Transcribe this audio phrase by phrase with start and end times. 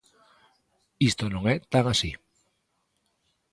[1.09, 2.11] Isto non é tan así.